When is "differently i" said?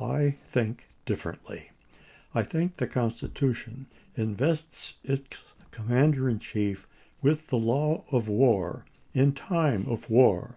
1.06-2.42